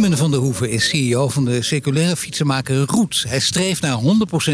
[0.00, 3.24] Tiemen van der Hoeven is CEO van de circulaire fietsenmaker Roet.
[3.28, 3.98] Hij streeft naar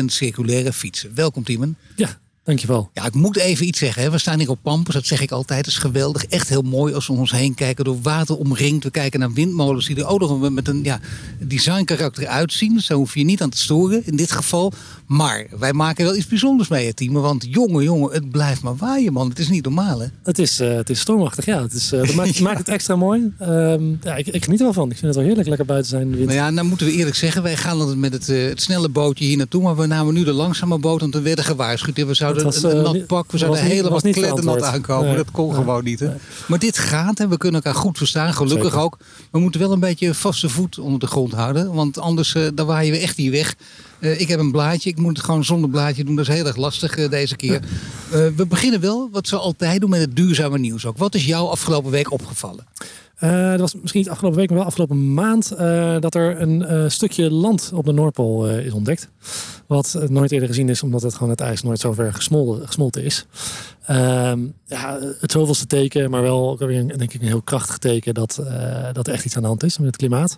[0.00, 1.14] 100% circulaire fietsen.
[1.14, 1.76] Welkom Tiemen.
[1.96, 2.90] Ja, Dankjewel.
[2.92, 4.02] Ja, ik moet even iets zeggen.
[4.02, 4.10] Hè.
[4.10, 5.58] We staan hier op Pampus, dat zeg ik altijd.
[5.58, 6.26] Het is geweldig.
[6.26, 7.84] Echt heel mooi als we om ons heen kijken.
[7.84, 8.84] Door water omringd.
[8.84, 11.00] We kijken naar windmolens die er ook nog met een ja,
[11.38, 12.80] designkarakter uitzien.
[12.80, 14.72] Zo hoef je niet aan te storen in dit geval.
[15.06, 17.12] Maar wij maken wel iets bijzonders mee, het team.
[17.12, 19.28] Want jongen, jongen, het blijft maar waaien, man.
[19.28, 20.06] Het is niet normaal, hè?
[20.22, 21.62] Het is, uh, het is stormachtig, ja.
[21.62, 23.32] Het is, uh, dat maakt, maakt, het extra mooi.
[23.40, 24.90] Uh, ja, ik, ik, geniet er wel van.
[24.90, 26.24] Ik vind het wel heerlijk lekker buiten zijn wind.
[26.24, 27.42] Nou ja, nou moeten we eerlijk zeggen.
[27.42, 29.62] Wij gaan met het, eh, het snelle bootje hier naartoe.
[29.62, 31.96] Maar we namen nu de langzame boot, want we werden gewaarschuwd.
[31.96, 35.06] We zouden was, een, nat pak, we zouden helemaal kletternat aankomen.
[35.06, 35.16] Nee.
[35.16, 36.10] Dat kon gewoon niet, hè?
[36.48, 38.34] Maar dit gaat en we kunnen elkaar goed verstaan.
[38.34, 38.80] Gelukkig Zeker.
[38.80, 38.98] ook.
[39.30, 41.72] We moeten wel een beetje vaste voet onder de grond houden.
[41.72, 43.54] Want anders dan waaien we echt hier weg.
[44.00, 44.90] Uh, ik heb een blaadje.
[44.90, 46.16] Ik moet het gewoon zonder blaadje doen.
[46.16, 47.60] Dat is heel erg lastig uh, deze keer.
[48.12, 50.98] Uh, we beginnen wel, wat ze altijd doen, met het duurzame nieuws ook.
[50.98, 52.66] Wat is jou afgelopen week opgevallen?
[53.20, 55.48] Dat was misschien niet afgelopen week, maar wel afgelopen maand.
[56.00, 59.08] dat er een stukje land op de Noordpool is ontdekt.
[59.66, 63.04] Wat nooit eerder gezien is, omdat het gewoon het ijs nooit zo ver gesmolten, gesmolten
[63.04, 63.26] is.
[63.86, 67.78] Ehm, ja, het zoveelste teken, maar wel ook weer een, denk ik een heel krachtig
[67.78, 68.42] teken dat,
[68.92, 70.36] dat er echt iets aan de hand is met het klimaat.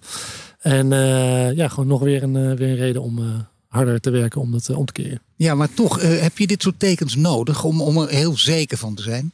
[0.59, 3.25] En uh, ja, gewoon nog weer een, uh, weer een reden om uh,
[3.67, 5.21] harder te werken om dat om te keren.
[5.37, 8.95] Ja, maar toch heb je dit soort tekens nodig om, om er heel zeker van
[8.95, 9.33] te zijn?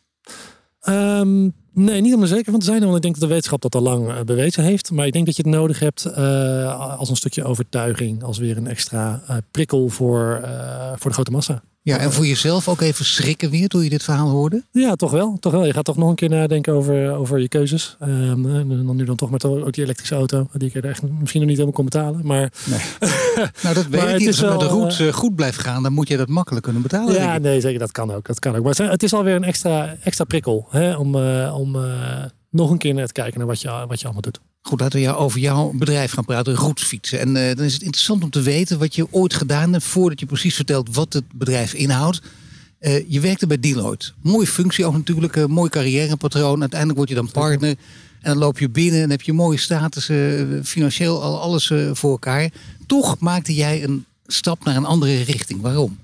[0.89, 3.63] Um, nee, niet om er zeker van te zijn, want ik denk dat de wetenschap
[3.63, 4.91] dat al lang bewezen heeft.
[4.91, 6.15] Maar ik denk dat je het nodig hebt
[6.99, 10.41] als een stukje overtuiging, als weer een extra prikkel voor,
[10.97, 11.63] voor de grote massa.
[11.85, 14.65] Ja, en voor jezelf ook even schrikken weer toen je dit verhaal hoorde?
[14.71, 15.37] Ja, toch wel.
[15.41, 15.65] Toch wel.
[15.65, 17.97] Je gaat toch nog een keer nadenken over, over je keuzes.
[18.03, 21.03] Um, en dan nu dan toch met ook die elektrische auto, die ik er echt
[21.03, 22.21] misschien nog niet helemaal kon betalen.
[22.27, 22.81] Maar, nee.
[23.63, 24.27] nou, dat weet ik niet.
[24.27, 27.15] Als het met de route goed blijft gaan, dan moet je dat makkelijk kunnen betalen.
[27.15, 27.79] Ja, nee, zeker.
[27.79, 28.27] Dat kan ook.
[28.27, 28.65] Dat kan ook.
[28.65, 32.79] Maar het is alweer een extra, extra prikkel hè, om, uh, om uh, nog een
[32.79, 34.41] keer naar te kijken naar wat je, wat je allemaal doet.
[34.63, 37.21] Goed, laten we over jouw bedrijf gaan praten, Rootsfietsen.
[37.21, 39.85] En uh, dan is het interessant om te weten wat je ooit gedaan hebt...
[39.85, 42.23] voordat je precies vertelt wat het bedrijf inhoudt.
[42.81, 44.13] Uh, je werkte bij Deloitte.
[44.23, 46.61] Mooie functie ook natuurlijk, uh, mooi carrièrepatroon.
[46.61, 47.77] Uiteindelijk word je dan partner.
[48.21, 50.11] En dan loop je binnen en heb je mooie status,
[50.63, 52.51] financieel al alles voor elkaar.
[52.87, 55.61] Toch maakte jij een stap naar een andere richting.
[55.61, 55.99] Waarom?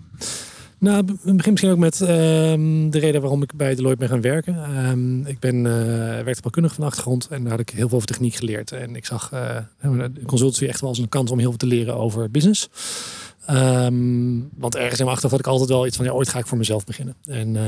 [0.81, 4.87] Nou, begin misschien ook met ehm, de reden waarom ik bij Deloitte ben gaan werken.
[4.89, 8.35] Um, ik ben uh, werktuigbouwkundig van achtergrond en daar had ik heel veel over techniek
[8.35, 8.73] geleerd.
[8.73, 11.97] En ik zag uh, consultancy echt wel als een kans om heel veel te leren
[11.97, 12.69] over business.
[13.51, 16.39] Um, want ergens in mijn achterhoofd had ik altijd wel iets van, ja, ooit ga
[16.39, 17.15] ik voor mezelf beginnen.
[17.25, 17.63] En uh,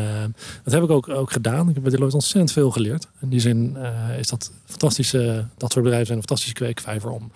[0.64, 1.68] dat heb ik ook, ook gedaan.
[1.68, 3.08] Ik heb bij Deloitte ontzettend veel geleerd.
[3.20, 3.76] In die zin
[4.18, 7.30] is dat fantastische, dat soort bedrijven zijn een fantastische kweekvijver om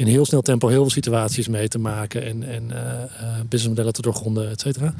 [0.00, 2.78] in heel snel tempo heel veel situaties mee te maken en, en uh,
[3.48, 4.94] businessmodellen te doorgronden, et cetera.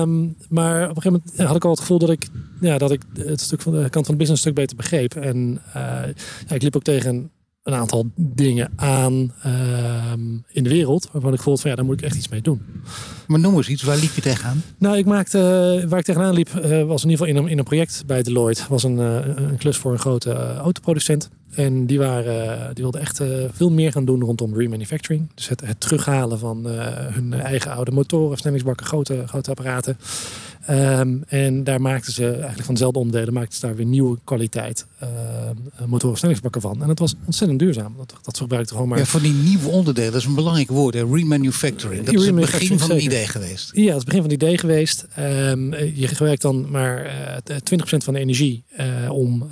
[0.00, 2.28] Um, maar op een gegeven moment had ik al het gevoel dat ik,
[2.60, 5.14] ja, dat ik het stuk van de kant van de business stuk beter begreep.
[5.14, 7.30] En ja, ik liep ook tegen
[7.68, 10.12] een aantal dingen aan uh,
[10.48, 12.62] in de wereld waarvan ik voelde van ja, daar moet ik echt iets mee doen.
[13.26, 14.62] Maar noem eens iets, waar liep je tegenaan?
[14.78, 15.38] Nou, ik maakte,
[15.88, 16.48] waar ik tegenaan liep,
[16.86, 18.62] was in ieder geval in een, in een project bij Deloitte.
[18.68, 21.30] was een, een klus voor een grote autoproducent.
[21.50, 23.20] En die, waren, die wilden echt
[23.52, 25.28] veel meer gaan doen rondom remanufacturing.
[25.34, 26.66] Dus het, het terughalen van
[27.12, 29.98] hun eigen oude motoren, versnellingsbakken, grote, grote apparaten.
[30.70, 34.86] Um, en daar maakten ze eigenlijk van dezelfde onderdelen maakten ze daar weer nieuwe kwaliteit
[35.02, 35.08] uh,
[35.78, 36.82] motoren versnellingsbakken van.
[36.82, 37.94] En dat was ontzettend duurzaam.
[37.96, 38.98] Dat, dat gebruikte gewoon maar.
[38.98, 41.04] Ja, voor die nieuwe onderdelen, dat is een belangrijk woord, hè?
[41.04, 42.04] remanufacturing.
[42.04, 43.70] Dat is het begin van het idee geweest.
[43.74, 45.06] Ja, dat is het begin van het idee geweest.
[45.18, 47.06] Um, je gebruikt dan maar
[47.50, 49.50] uh, 20% van de energie uh, om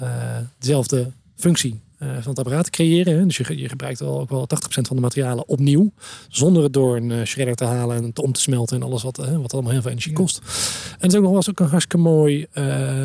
[0.58, 3.26] dezelfde functie van het apparaat te creëren.
[3.26, 5.92] Dus je, je gebruikt al ook wel 80% van de materialen opnieuw.
[6.28, 9.02] Zonder het door een uh, shredder te halen en te om te smelten en alles
[9.02, 10.38] wat, uh, wat allemaal heel veel energie kost.
[10.38, 12.46] En het is ook, was ook een hartstikke mooi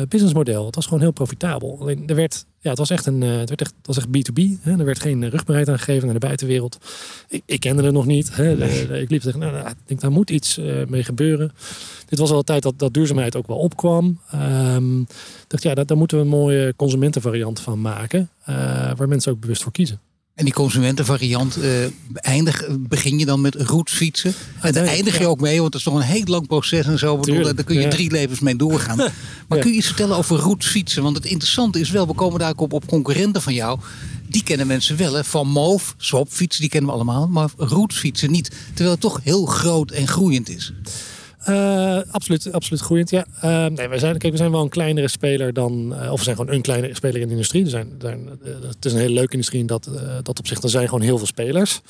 [0.08, 0.66] businessmodel.
[0.66, 1.76] Het was gewoon heel profitabel.
[1.80, 4.60] Alleen er werd ja, het was echt een, het werd echt, het was echt B2B.
[4.60, 4.78] Hè.
[4.78, 6.78] Er werd geen rugbaarheid aan gegeven naar de buitenwereld.
[7.28, 8.36] Ik, ik kende het nog niet.
[8.36, 8.52] Hè.
[9.00, 11.52] ik liep tegen, nou, nou, ik denk, daar moet iets uh, mee gebeuren.
[12.08, 14.20] Dit was al een tijd dat, dat duurzaamheid ook wel opkwam.
[14.34, 15.06] Um,
[15.46, 18.30] dacht, ja, daar, daar moeten we een mooie consumentenvariant van maken.
[18.48, 18.56] Uh,
[18.96, 20.00] waar mensen ook bewust voor kiezen.
[20.34, 24.34] En die consumentenvariant uh, eindig, begin je dan met roetfietsen.
[24.60, 26.98] En daar eindig je ook mee, want dat is toch een heel lang proces en
[26.98, 27.18] zo.
[27.18, 28.96] Bedoel, daar kun je drie levens mee doorgaan.
[29.48, 31.02] Maar kun je iets vertellen over roetfietsen?
[31.02, 33.78] Want het interessante is wel, we komen daar ook op, op concurrenten van jou.
[34.28, 35.12] Die kennen mensen wel.
[35.12, 35.24] Hè?
[35.24, 37.28] Van Moof, swapfietsen, die kennen we allemaal.
[37.28, 38.50] Maar roetfietsen niet.
[38.66, 40.72] Terwijl het toch heel groot en groeiend is.
[41.48, 43.10] Uh, absoluut, absoluut groeiend.
[43.10, 43.24] Ja.
[43.44, 45.92] Uh, nee, wij zijn, kijk, we zijn wel een kleinere speler dan.
[45.92, 47.64] Uh, of we zijn gewoon een kleinere speler in de industrie.
[47.64, 48.28] Er zijn, zijn,
[48.66, 49.90] het is een hele leuke industrie in dat,
[50.22, 50.64] dat opzicht.
[50.64, 51.80] Er zijn gewoon heel veel spelers.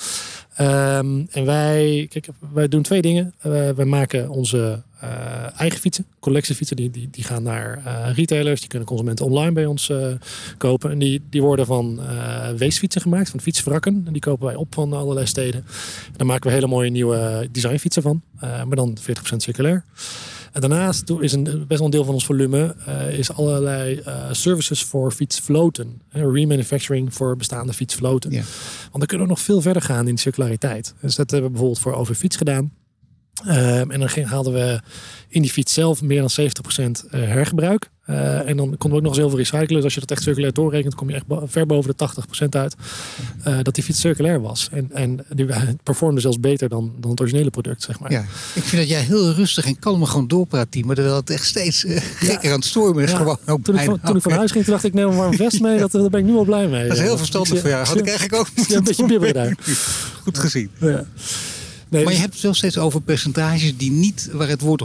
[0.61, 3.35] Um, en wij, kijk, wij doen twee dingen.
[3.77, 8.61] wij maken onze uh, eigen fietsen, collectiefietsen, die, die, die gaan naar uh, retailers.
[8.61, 10.07] Die kunnen consumenten online bij ons uh,
[10.59, 10.91] kopen.
[10.91, 12.01] En die, die worden van
[12.57, 14.03] weesfietsen gemaakt, van fietswrakken.
[14.07, 15.65] En die kopen wij op van allerlei steden.
[16.07, 18.23] En daar maken we hele mooie nieuwe designfietsen van.
[18.41, 19.05] maar dan 40%
[19.37, 19.85] circulair.
[20.53, 22.77] En daarnaast is een, best wel een deel van ons volume
[23.11, 26.01] is allerlei services voor fietsvloten.
[26.11, 28.31] remanufacturing voor bestaande fietsvloten.
[28.31, 28.43] Ja.
[28.81, 30.95] Want dan kunnen we nog veel verder gaan in circulariteit.
[31.01, 32.73] Dus dat hebben we bijvoorbeeld voor Overfiets gedaan.
[33.47, 34.81] Ehm, en dan haalden we
[35.29, 37.91] in die fiets zelf meer dan 70% uh, eh, hergebruik.
[38.11, 39.75] Uh, en dan konden we ook nog eens heel veel recyclen.
[39.75, 42.09] Dus als je dat echt circulair doorrekent, kom je echt ver boven de
[42.45, 42.75] 80% uit.
[43.47, 44.69] Uh, dat die fiets circulair was.
[44.73, 45.47] En, en die
[45.83, 48.11] performde zelfs beter dan, dan het originele product, zeg maar.
[48.11, 48.21] Ja,
[48.55, 51.85] ik vind dat jij heel rustig en kalm gewoon doorpraat, Maar terwijl het echt steeds
[52.17, 53.11] gekker aan het stormen is.
[53.11, 53.17] Ja.
[53.17, 55.61] Gewoon toen, ik van, toen ik van huis ging, dacht ik, neem een warm vest
[55.61, 55.79] mee.
[55.79, 56.89] Dat, daar ben ik nu al blij mee.
[56.89, 57.87] Dat is heel verstandig voor jou.
[57.87, 59.57] Had ik eigenlijk ook ja, een beetje bibber daar.
[60.25, 60.71] Goed gezien.
[60.79, 61.05] Ja
[62.01, 64.83] maar je dus- hebt het wel steeds over percentages die niet, waar het woord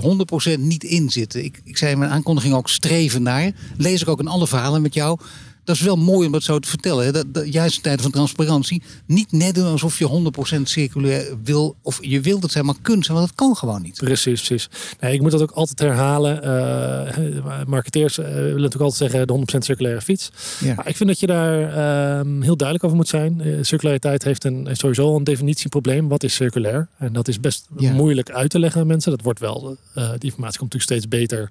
[0.58, 1.44] 100% niet in zitten.
[1.44, 3.52] Ik, ik zei in mijn aankondiging ook streven naar.
[3.78, 5.20] Lees ik ook in alle verhalen met jou
[5.68, 7.06] dat is wel mooi om dat zo te vertellen.
[7.06, 7.12] Hè?
[7.12, 8.82] Dat, dat, juist in tijden van transparantie.
[9.06, 11.76] Niet net doen alsof je 100% circulair wil.
[11.82, 13.18] Of je wilt het zijn, maar kunt zijn.
[13.18, 13.98] Want dat kan gewoon niet.
[13.98, 14.70] Precies, precies.
[15.00, 16.36] Nee, ik moet dat ook altijd herhalen.
[16.44, 20.32] Uh, marketeers uh, willen natuurlijk altijd zeggen de 100% circulaire fiets.
[20.60, 20.76] Ja.
[20.76, 23.42] Maar ik vind dat je daar uh, heel duidelijk over moet zijn.
[23.44, 26.08] Uh, circulariteit heeft, een, heeft sowieso een definitieprobleem.
[26.08, 26.88] Wat is circulair?
[26.98, 29.12] En dat is best moeilijk uit te leggen aan mensen.
[29.12, 31.50] Dat wordt wel, die informatie komt natuurlijk steeds beter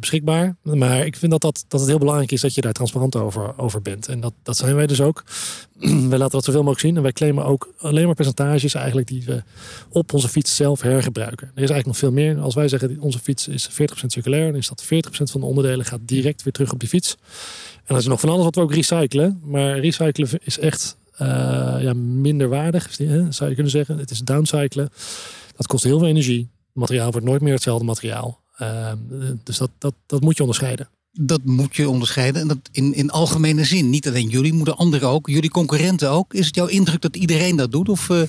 [0.00, 0.56] beschikbaar.
[0.62, 3.58] Maar ik vind dat, dat, dat het heel belangrijk is dat je daar transparant over,
[3.58, 4.08] over bent.
[4.08, 5.24] En dat, dat zijn wij dus ook.
[5.80, 6.96] wij laten dat zoveel mogelijk zien.
[6.96, 9.42] En wij claimen ook alleen maar percentages eigenlijk die we
[9.88, 11.46] op onze fiets zelf hergebruiken.
[11.46, 12.38] Er is eigenlijk nog veel meer.
[12.38, 13.74] Als wij zeggen onze fiets is 40%
[14.06, 17.16] circulair, dan is dat 40% van de onderdelen gaat direct weer terug op die fiets.
[17.74, 19.40] En dan is nog van alles wat we ook recyclen.
[19.44, 21.28] Maar recyclen is echt uh,
[21.80, 22.92] ja, minder waardig,
[23.28, 23.98] zou je kunnen zeggen.
[23.98, 24.88] Het is downcyclen.
[25.56, 26.40] Dat kost heel veel energie.
[26.40, 28.40] Het materiaal wordt nooit meer hetzelfde materiaal.
[28.56, 28.96] Ehm,
[29.42, 30.88] dus dat, dat, dat moet je onderscheiden.
[31.12, 32.40] Dat moet je onderscheiden.
[32.40, 33.90] En dat in, in algemene zin.
[33.90, 35.28] Niet alleen jullie, moeten anderen ook.
[35.28, 36.34] Jullie concurrenten ook.
[36.34, 37.88] Is het jouw indruk dat iedereen dat doet?
[37.88, 38.22] Of uh,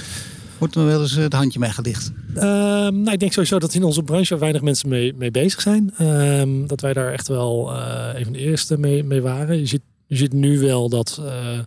[0.58, 2.12] wordt er wel eens het handje mee gelicht?
[2.36, 5.94] Uh, nou, ik denk sowieso dat in onze branche weinig mensen mee, mee bezig zijn.
[6.02, 9.60] Uh, dat wij daar echt wel uh, een van de eerste mee, mee waren.
[9.60, 11.60] Je ziet, je ziet nu wel dat eh,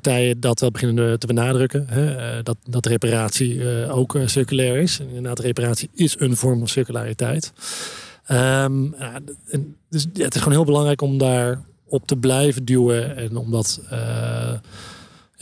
[0.00, 1.86] partijen dat wel beginnen te benadrukken.
[1.88, 2.16] Hè?
[2.16, 5.00] Eh, dat, dat reparatie eh, ook eh, circulair is.
[5.00, 7.52] Inderdaad, reparatie is een vorm van circulariteit.
[8.30, 8.94] Um,
[9.88, 13.80] dus het is gewoon heel belangrijk om daar op te blijven duwen en om dat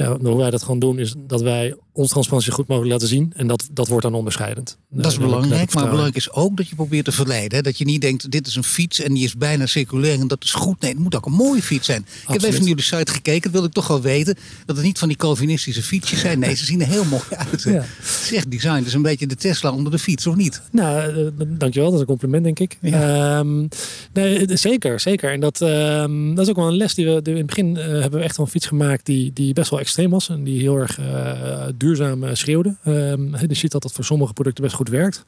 [0.01, 3.33] ja, hoe wij dat gewoon doen, is dat wij ons transparantie goed mogelijk laten zien.
[3.37, 4.79] En dat, dat wordt dan onderscheidend.
[4.91, 5.75] Dat is belangrijk.
[5.75, 7.63] Maar belangrijk is ook dat je probeert te verleiden.
[7.63, 10.45] Dat je niet denkt, dit is een fiets en die is bijna circulair en dat
[10.45, 10.81] is goed.
[10.81, 12.07] Nee, het moet ook een mooie fiets zijn.
[12.23, 13.43] Ik heb even naar jullie site gekeken.
[13.43, 14.35] Dat wil ik toch wel weten.
[14.67, 16.39] Dat het niet van die Calvinistische fietsjes zijn.
[16.39, 17.63] Nee, ze zien er heel mooi uit.
[17.63, 17.71] Ja.
[17.71, 18.85] Het is echt design.
[18.85, 20.63] Is een beetje de Tesla onder de fiets, of niet?
[20.73, 21.89] Nou, uh, dankjewel.
[21.89, 22.79] Dat is een compliment, denk ik.
[22.83, 23.67] Ehm,
[24.13, 25.33] nee, zeker, zeker.
[25.33, 27.85] En dat, ehm, dat is ook wel een les die we in het begin uh,
[27.85, 30.29] hebben we echt wel een fiets gemaakt die, die best wel extreem was.
[30.29, 32.77] En die heel erg uh, duurzaam uh, schreeuwde.
[32.87, 35.25] Um, je ziet dat dat voor sommige producten best goed werkt.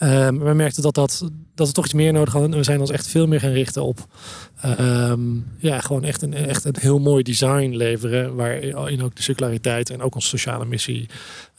[0.00, 2.52] Um, we merkten dat, dat, dat we toch iets meer nodig hadden.
[2.52, 4.06] En we zijn ons echt veel meer gaan richten op
[4.80, 8.34] um, ja, gewoon echt een, echt een heel mooi design leveren.
[8.34, 11.08] Waarin ook de circulariteit en ook onze sociale missie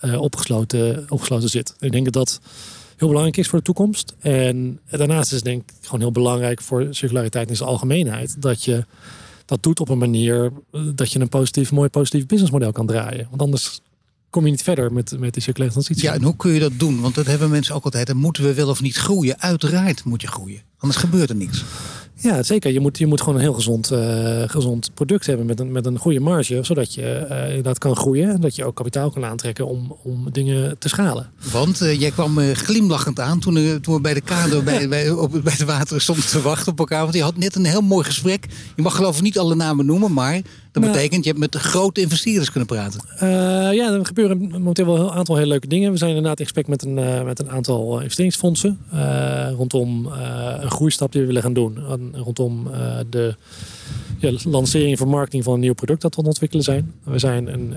[0.01, 1.75] uh, opgesloten, opgesloten zit.
[1.79, 2.39] Ik denk dat dat
[2.98, 4.15] heel belangrijk is voor de toekomst.
[4.20, 8.41] En daarnaast is denk ik gewoon heel belangrijk voor circulariteit in zijn algemeenheid.
[8.41, 8.86] Dat je
[9.51, 13.27] dat doet op een manier eh, dat je een positief, mooi positief businessmodel kan draaien.
[13.29, 13.81] Want anders
[14.29, 16.10] kom je niet verder met, met die circulaire transitie.
[16.10, 17.01] Ja, en hoe kun je dat doen?
[17.01, 18.10] Want dat hebben mensen ook altijd.
[18.10, 19.39] En moeten we wel of niet groeien?
[19.39, 20.62] Uiteraard moet je groeien.
[20.77, 21.63] Anders gebeurt er niks.
[22.21, 22.71] Ja, zeker.
[22.71, 25.85] Je moet, je moet gewoon een heel gezond, uh, gezond product hebben met een, met
[25.85, 29.25] een goede marge, zodat je uh, inderdaad kan groeien en dat je ook kapitaal kan
[29.25, 31.29] aantrekken om, om dingen te schalen.
[31.51, 35.39] Want uh, jij kwam glimlachend aan toen, toen we bij de kado bij, bij, op,
[35.43, 37.01] bij de water stonden te wachten op elkaar.
[37.01, 38.45] Want je had net een heel mooi gesprek.
[38.75, 41.55] Je mag geloof ik niet alle namen noemen, maar dat nou, betekent, je hebt met
[41.55, 43.01] grote investeerders kunnen praten.
[43.15, 43.19] Uh,
[43.73, 45.91] ja, er gebeuren momenteel wel een aantal hele leuke dingen.
[45.91, 48.79] We zijn inderdaad in gesprek met een, uh, met een aantal investeringsfondsen.
[48.93, 50.05] Uh, rondom
[50.61, 51.79] een groeistap die we willen gaan doen.
[52.13, 52.71] rondom
[53.09, 53.35] de
[54.21, 56.93] ja, lancering van marketing van een nieuw product dat we ontwikkelen zijn.
[57.03, 57.69] We zijn een,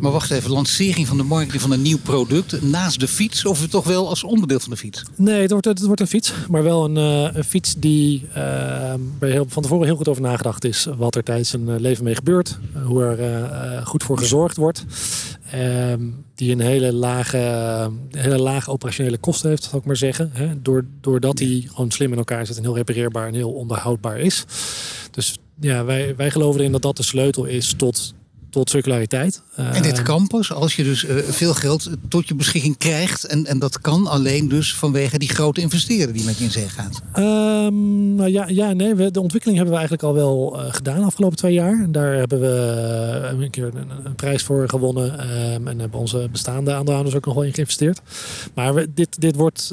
[0.00, 3.68] maar wacht even, lancering van de marketing van een nieuw product naast de fiets of
[3.68, 5.02] toch wel als onderdeel van de fiets?
[5.16, 6.96] Nee, het wordt, het wordt een fiets, maar wel een,
[7.36, 8.26] een fiets die
[9.18, 12.14] waar heel, van tevoren heel goed over nagedacht is wat er tijdens een leven mee
[12.14, 14.84] gebeurt, hoe er goed voor gezorgd wordt.
[15.50, 16.00] Ehm,
[16.34, 17.38] die een hele lage,
[18.10, 20.30] hele lage operationele kosten heeft, zou ik maar zeggen.
[20.32, 20.62] Hè?
[21.00, 24.44] doordat hij gewoon slim in elkaar zit en heel repareerbaar en heel onderhoudbaar is.
[25.10, 28.14] Dus ja, wij, wij geloven erin dat dat de sleutel is tot
[28.54, 29.42] tot circulariteit.
[29.56, 33.24] En dit eh, campus, als je dus uh, veel geld tot je beschikking krijgt.
[33.24, 36.68] En, en dat kan alleen dus vanwege die grote investeren die met je in zee
[36.68, 37.02] gaat.
[37.18, 38.94] Um, nou ja, ja, nee.
[38.94, 41.82] We, de ontwikkeling hebben we eigenlijk al wel uh, gedaan de afgelopen twee jaar.
[41.82, 45.36] En daar hebben we een keer een, een prijs voor gewonnen.
[45.52, 48.00] Um, en hebben onze bestaande aandeelhouders ook nog wel in geïnvesteerd.
[48.54, 49.68] Maar we, dit, dit, wordt,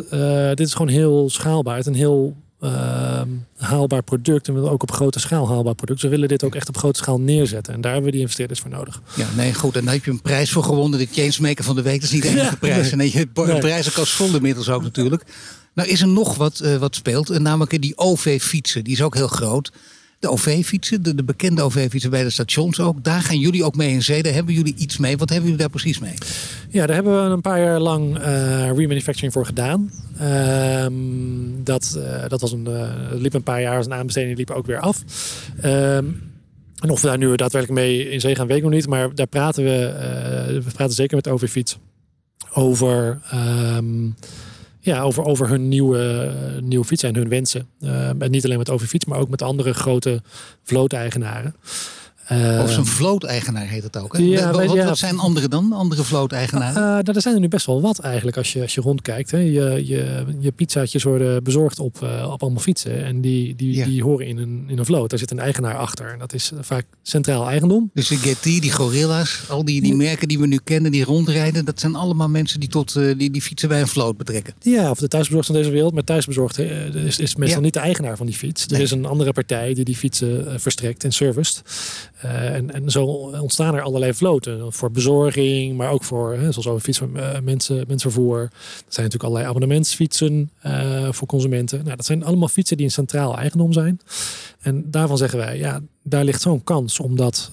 [0.50, 1.76] dit is gewoon heel schaalbaar.
[1.76, 3.22] Het is een heel uh,
[3.58, 4.48] haalbaar product.
[4.48, 6.00] En ook op grote schaal haalbaar product.
[6.00, 7.74] Ze willen dit ook echt op grote schaal neerzetten.
[7.74, 9.02] En daar hebben we die investeerders voor nodig.
[9.16, 9.76] Ja, nee, goed.
[9.76, 11.00] En daar heb je een prijs voor gewonnen.
[11.00, 12.02] De changemaker van de week.
[12.02, 12.92] Dat is niet de enige prijs.
[12.92, 13.60] En je nee.
[13.60, 15.24] prijzen als inmiddels ook natuurlijk.
[15.74, 17.40] Nou is er nog wat, uh, wat speelt.
[17.40, 18.84] Namelijk die OV-fietsen.
[18.84, 19.72] Die is ook heel groot
[20.22, 23.04] de OV-fietsen, de, de, bekende OV-fietsen bij de stations ook.
[23.04, 24.24] Daar gaan jullie ook mee in zee.
[24.24, 25.18] Daar hebben jullie iets mee.
[25.18, 26.14] Wat hebben jullie daar precies mee?
[26.70, 29.92] Ja, daar hebben we een paar jaar lang uh, remanufacturing voor gedaan.
[30.18, 30.94] Ehm,
[31.64, 34.66] dat, uh, dat was een, uh, liep een paar jaar als een aanbesteding, liep ook
[34.66, 35.04] weer af.
[35.62, 36.06] Ehm,
[36.80, 38.88] en of we daar nu daadwerkelijk mee in zee gaan, weet ik nog niet.
[38.88, 41.78] Maar daar praten we, we praten zeker met OV-fiets
[42.54, 43.22] over...
[43.34, 44.16] Um,
[44.82, 47.68] ja, over, over hun nieuwe, nieuwe fiets en hun wensen.
[47.80, 50.22] Uh, en niet alleen met over fiets, maar ook met andere grote
[50.64, 51.56] vlooteigenaren.
[52.32, 54.18] Uh, of zo'n vlooteigenaar heet het ook.
[54.18, 54.24] Hè?
[54.24, 55.74] Ja, wat, wat, zijn andere dan?
[55.74, 56.82] Andere vlooteigenaren?
[56.82, 59.32] Uh, nou, er zijn er nu best wel wat eigenlijk als je, als je rondkijkt.
[59.32, 59.38] Hè.
[59.38, 63.06] Je, je, je pizzaatjes worden bezorgd op, uh, op allemaal fietsen.
[63.06, 65.10] En die, die, die horen in een, in een vloot.
[65.10, 66.12] Daar zit een eigenaar achter.
[66.12, 67.90] En dat is vaak centraal eigendom.
[67.94, 71.66] Dus de Getty, die Gorilla's, al die, die merken die we nu kennen, die rondrijden.
[71.66, 74.54] Dat zijn allemaal mensen die, tot, die, die fietsen bij een vloot betrekken.
[74.60, 75.94] Ja, of de thuisbezorgd van deze wereld.
[75.94, 78.66] Maar thuisbezorgd is, is meestal niet de eigenaar van die fiets.
[78.66, 81.62] Er is een andere partij die die fietsen verstrekt en serviced.
[82.26, 83.06] Uh, en, zo
[83.42, 84.74] ontstaan er allerlei vloten.
[84.74, 88.40] Voor bezorging, maar ook voor, hè, zoals over fiets, uh, mensen, mensvervoer.
[88.40, 88.50] Er
[88.88, 91.84] zijn natuurlijk allerlei abonnementsfietsen uh, voor consumenten.
[91.84, 94.00] Nou, dat zijn allemaal fietsen die een centraal eigendom zijn.
[94.62, 97.52] En daarvan zeggen wij, ja, daar ligt zo'n kans om, dat,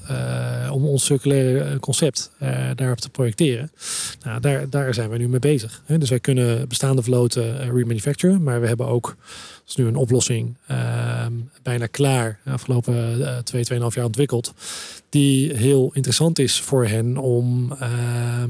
[0.71, 2.31] om ons circulaire concept
[2.75, 3.71] daarop te projecteren.
[4.25, 5.83] Nou, daar, daar zijn we nu mee bezig.
[5.87, 5.99] Hè.
[5.99, 9.17] Dus wij kunnen bestaande vloten remanufacturen, maar we hebben ook
[9.69, 11.26] is nu een oplossing uh,
[11.62, 12.38] bijna klaar.
[12.45, 14.55] Afgelopen uh, twee, tweeënhalf jaar ontwikkeld.
[15.09, 18.45] Die heel interessant is voor hen om uh,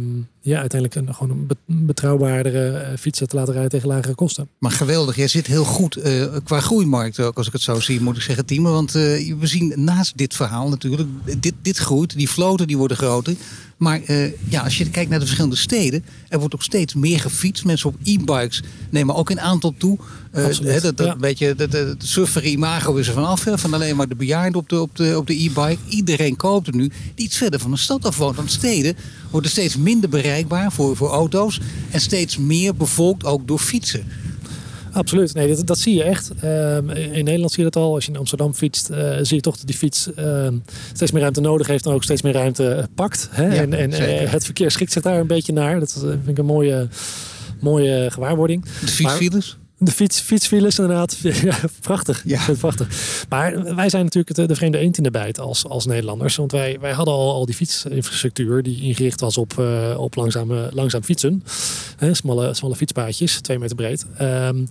[0.49, 4.49] ja, uiteindelijk een, gewoon een betrouwbaardere uh, fietsen te laten rijden tegen lagere kosten.
[4.59, 8.01] Maar geweldig, jij zit heel goed uh, qua groeimarkt ook als ik het zo zie,
[8.01, 8.73] moet ik zeggen, Timo.
[8.73, 11.09] Want we zien naast dit verhaal natuurlijk,
[11.41, 13.35] dit, dit groeit, die vloten die worden groter.
[13.79, 17.21] Maar uh, ja, als je kijkt naar de verschillende steden, er wordt ook steeds meer
[17.21, 17.65] gefietst.
[17.65, 19.99] Mensen op e-bikes nemen ook in aantal toe.
[20.35, 21.17] Uh, he, dat, dat ja.
[21.17, 23.47] beetje, de, de surfer imago is er vanaf.
[23.55, 25.79] Van alleen maar de bejaarden op de, op de, op de e-bike.
[25.89, 28.37] Iedereen koopt het nu die iets verder van de stad af woont.
[28.37, 28.97] Want steden
[29.31, 31.61] worden steeds minder bereikbaar voor, voor auto's.
[31.91, 34.07] En steeds meer bevolkt ook door fietsen.
[34.93, 36.31] Absoluut, nee, dat, dat zie je echt.
[36.45, 37.95] Um, in Nederland zie je dat al.
[37.95, 40.49] Als je in Amsterdam fietst, uh, zie je toch dat die fiets uh,
[40.93, 43.29] steeds meer ruimte nodig heeft en ook steeds meer ruimte pakt.
[43.31, 43.47] Hè?
[43.55, 45.81] Ja, en en uh, het verkeer schikt zich daar een beetje naar.
[45.81, 46.89] Dat vind ik een mooie,
[47.61, 48.65] mooie gewaarwording.
[48.65, 49.59] De fietsfiles?
[49.81, 51.17] De fiets, fietsfiles inderdaad.
[51.49, 52.23] Ja, prachtig.
[52.25, 52.41] Ja.
[52.59, 52.89] prachtig.
[53.29, 56.37] Maar wij zijn natuurlijk de, de vreemde eend in de bijt als, als Nederlanders.
[56.37, 60.69] Want wij, wij hadden al, al die fietsinfrastructuur die ingericht was op, uh, op langzame,
[60.73, 61.43] langzaam fietsen.
[61.97, 64.07] He, smalle, smalle fietspaadjes, twee meter breed.
[64.21, 64.67] Um,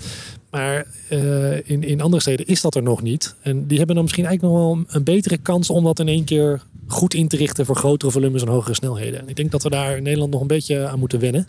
[0.51, 3.35] maar uh, in, in andere steden is dat er nog niet.
[3.41, 6.23] En die hebben dan misschien eigenlijk nog wel een betere kans om dat in één
[6.23, 9.19] keer goed in te richten voor grotere volumes en hogere snelheden.
[9.19, 11.47] En ik denk dat we daar in Nederland nog een beetje aan moeten wennen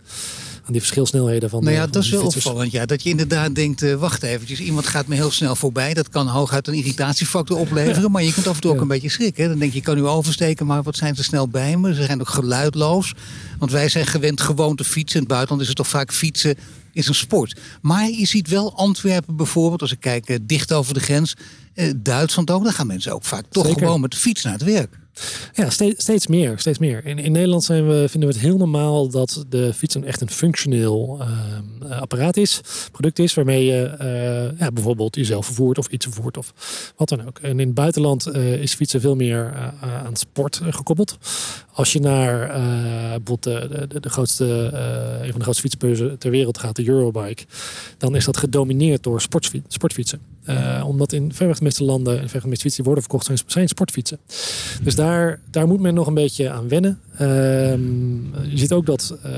[0.71, 1.63] die verschilsnelheden van.
[1.63, 2.71] Nou ja, dat is wel opvallend.
[2.71, 5.93] Ja, dat je inderdaad denkt, uh, wacht eventjes, iemand gaat me heel snel voorbij.
[5.93, 8.11] Dat kan hooguit een irritatiefactor opleveren.
[8.11, 9.49] Maar je kunt af en toe ook een beetje schrikken.
[9.49, 11.93] Dan denk je, je kan nu oversteken, maar wat zijn ze snel bij me?
[11.93, 13.13] Ze zijn ook geluidloos.
[13.59, 15.19] Want wij zijn gewend gewoon te fietsen.
[15.19, 16.55] In het buitenland is het toch vaak fietsen
[16.93, 17.59] is een sport.
[17.81, 21.35] Maar je ziet wel Antwerpen bijvoorbeeld, als ik kijk uh, dicht over de grens.
[21.75, 24.63] Uh, Duitsland ook, dan gaan mensen ook vaak toch gewoon met de fiets naar het
[24.63, 24.99] werk.
[25.53, 26.59] Ja, steeds, steeds meer.
[26.59, 27.05] Steeds meer.
[27.05, 30.21] In, in Nederland zijn we, vinden we het heel normaal dat de fiets een echt
[30.21, 31.19] een functioneel
[31.83, 32.61] uh, apparaat is,
[32.91, 36.53] product is, waarmee je uh, ja, bijvoorbeeld jezelf vervoert of iets vervoert of
[36.95, 37.39] wat dan ook.
[37.39, 41.17] En in het buitenland uh, is fietsen veel meer aan sport gekoppeld.
[41.73, 44.45] Als je naar bijvoorbeeld de, de, de grootste,
[45.21, 47.43] een van de grootste fietsbeurzen ter wereld gaat, de Eurobike,
[47.97, 49.21] dan is dat gedomineerd door
[49.67, 50.19] sportfietsen.
[50.49, 53.25] Uh, omdat in verreweg de meeste landen, en verreweg de meeste fietsen die worden verkocht,
[53.25, 54.19] zijn, zijn sportfietsen.
[54.83, 56.99] Dus daar, daar moet men nog een beetje aan wennen.
[57.19, 59.31] Ehm, je ziet ook dat uh,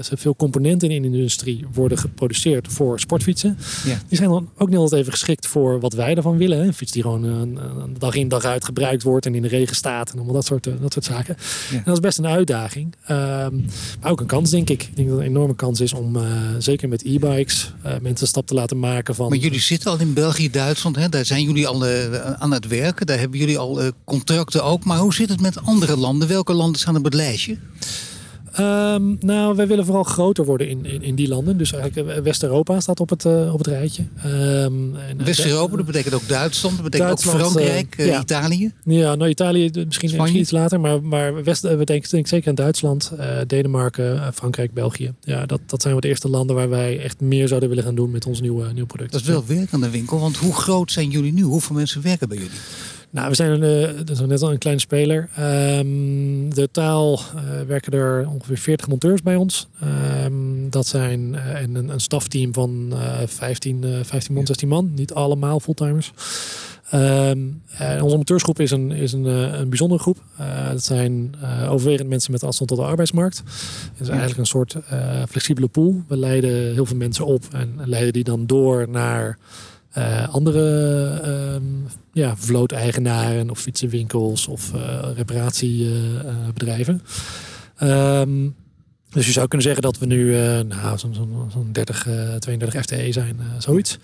[0.00, 3.58] veel componenten in de industrie worden geproduceerd voor sportfietsen.
[3.84, 3.98] Ja.
[4.08, 6.58] Die zijn dan ook niet altijd even geschikt voor wat wij ervan willen.
[6.58, 6.64] Hè?
[6.64, 9.48] Een fiets die gewoon een, een, dag in dag uit gebruikt wordt en in de
[9.48, 11.36] regen staat en allemaal dat soort, dat soort zaken.
[11.70, 12.94] En dat is best een uitdaging.
[13.06, 13.54] Ehm,
[14.00, 14.82] maar ook een kans, denk ik.
[14.82, 16.22] Ik denk dat het een enorme kans is om, uh,
[16.58, 19.28] zeker met e-bikes, mensen een stap te laten maken van...
[19.28, 21.08] Maar jullie zitten al in België, Duitsland, hè?
[21.08, 21.86] daar zijn jullie al
[22.38, 23.06] aan het werken.
[23.06, 24.84] Daar hebben jullie al contracten ook.
[24.84, 26.28] Maar hoe zit het met andere landen?
[26.28, 27.56] Welke landen staan op het lijstje?
[28.60, 31.56] Um, nou, wij willen vooral groter worden in, in, in die landen.
[31.56, 34.04] Dus eigenlijk eh, West-Europa staat op het, uh, op het rijtje.
[34.26, 38.20] Um, West-Europa, dat betekent ook Duitsland, dat betekent ook Frankrijk, uh, ja.
[38.20, 38.72] Italië?
[38.84, 40.80] Ja, nou Italië misschien, misschien iets later.
[40.80, 43.12] Maar, maar West, we denken, denk zeker aan Duitsland,
[43.46, 45.12] Denemarken, Frankrijk, België.
[45.20, 47.94] Ja, dat, dat zijn wat de eerste landen waar wij echt meer zouden willen gaan
[47.94, 49.12] doen met ons nieuwe, nieuwe product.
[49.12, 51.42] Dat is wel werk aan de winkel, want hoe groot zijn jullie nu?
[51.42, 52.58] Hoeveel mensen werken bij jullie?
[53.14, 55.28] Nou, we zijn een, uh, net al een kleine speler.
[55.78, 59.68] Um, de taal uh, werken er ongeveer 40 monteurs bij ons.
[60.24, 62.94] Um, dat zijn uh, en een, een stafteam van
[63.26, 64.92] 15, 15 man, 16 man.
[64.94, 66.12] Niet allemaal fulltimers.
[66.94, 67.62] Um,
[68.00, 70.18] onze monteursgroep is een, is een, een bijzondere groep.
[70.72, 71.34] dat zijn
[71.68, 73.42] overwegend mensen met afstand tot de arbeidsmarkt.
[73.92, 74.76] Het is eigenlijk een soort
[75.28, 76.02] flexibele pool.
[76.08, 79.38] We leiden heel veel mensen op en leiden die dan door naar
[79.96, 87.02] uh, andere uh, ja, vlooteigenaren of fietsenwinkels of uh, reparatiebedrijven.
[87.82, 88.54] Um,
[89.14, 92.82] dus je zou kunnen zeggen dat we nu uh, nou, zo'n zo, zo 30, 32
[92.82, 93.98] FTE zijn, zoiets.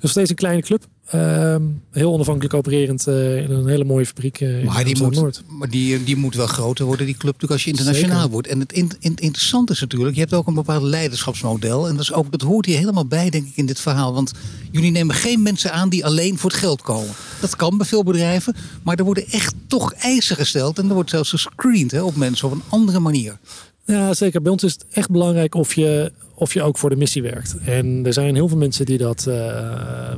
[0.00, 0.86] Dus steeds een kleine club.
[1.04, 5.42] Ehm, heel onafhankelijk opererend uh, in een hele mooie fabriek in maar die moet.
[5.46, 8.48] Maar die, die moet wel groter worden, die club, natuurlijk als je internationaal wordt.
[8.48, 11.88] En het in, in, interessante is natuurlijk, je hebt ook een bepaald leiderschapsmodel.
[11.88, 14.14] En dat, is ook, dat hoort hier helemaal bij, denk ik, in dit verhaal.
[14.14, 14.32] Want
[14.70, 17.14] jullie nemen geen mensen aan die alleen voor het geld komen.
[17.40, 20.78] Dat kan bij veel bedrijven, maar er worden echt toch eisen gesteld.
[20.78, 23.38] En er wordt zelfs gescreend hè, op mensen op een andere manier.
[23.84, 24.42] Ja, zeker.
[24.42, 27.56] Bij ons is het echt belangrijk of je, of je ook voor de missie werkt.
[27.64, 29.34] En er zijn heel veel mensen die dat uh,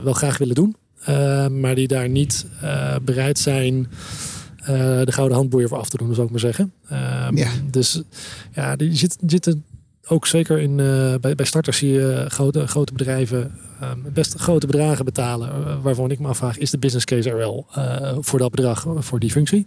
[0.04, 0.76] wel graag willen doen.
[1.08, 3.88] Uh, maar die daar niet uh, bereid zijn
[5.04, 6.72] de gouden handboeien voor af te doen, zou ik maar zeggen.
[6.88, 7.50] Ehm, ja.
[7.70, 8.02] Dus
[8.54, 9.64] ja, die zit, zitten
[10.08, 10.76] ook zeker in,
[11.20, 15.82] bij, bij starters zie je grote, grote bedrijven ehm, best grote bedragen betalen.
[15.82, 17.66] waarvan ik me afvraag, is de business case er wel
[18.20, 19.64] voor dat bedrag, voor die functie?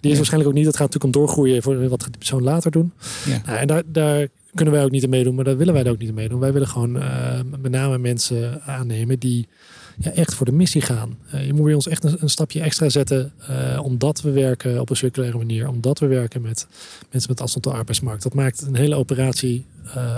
[0.00, 0.64] Die is waarschijnlijk ook niet.
[0.64, 2.92] Dat gaat natuurlijk om doorgroeien voor wat die persoon later doen.
[3.26, 3.42] Ja.
[3.46, 5.98] Nou, en daar, daar kunnen wij ook niet aan meedoen, maar daar willen wij ook
[5.98, 6.40] niet aan meedoen.
[6.40, 9.48] Wij willen gewoon uh, met name mensen aannemen die
[9.98, 11.16] ja, echt voor de missie gaan.
[11.34, 14.80] Uh, je moet bij ons echt een, een stapje extra zetten, uh, omdat we werken
[14.80, 16.66] op een circulaire manier, omdat we werken met
[17.10, 18.22] mensen met afstand tot de arbeidsmarkt.
[18.22, 19.64] Dat maakt een hele operatie